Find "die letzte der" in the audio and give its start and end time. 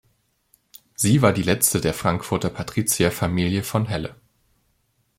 1.31-1.93